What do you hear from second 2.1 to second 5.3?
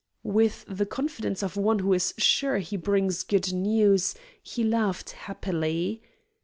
sure he brings good news, he laughed